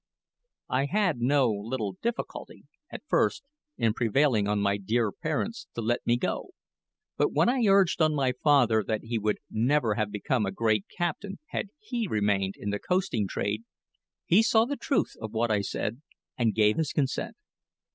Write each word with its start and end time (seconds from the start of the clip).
I 0.71 0.85
had 0.85 1.19
no 1.21 1.51
little 1.53 1.91
difficulty, 2.01 2.63
at 2.91 3.03
first, 3.07 3.43
in 3.77 3.93
prevailing 3.93 4.47
on 4.47 4.59
my 4.59 4.77
dear 4.77 5.11
parents 5.11 5.67
to 5.75 5.81
let 5.83 5.99
me 6.07 6.17
go; 6.17 6.53
but 7.17 7.31
when 7.33 7.47
I 7.47 7.67
urged 7.67 8.01
on 8.01 8.15
my 8.15 8.31
father 8.43 8.83
that 8.83 9.03
he 9.03 9.19
would 9.19 9.37
never 9.51 9.93
have 9.93 10.11
become 10.11 10.43
a 10.43 10.51
great 10.51 10.85
captain 10.97 11.37
had 11.49 11.67
he 11.77 12.07
remained 12.07 12.55
in 12.57 12.71
the 12.71 12.79
coasting 12.79 13.27
trade, 13.27 13.63
he 14.25 14.41
saw 14.41 14.65
the 14.65 14.75
truth 14.75 15.13
of 15.21 15.33
what 15.33 15.51
I 15.51 15.61
said 15.61 16.01
and 16.35 16.55
gave 16.55 16.77
his 16.77 16.93
consent. 16.93 17.35